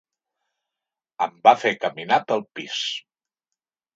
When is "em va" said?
1.25-1.53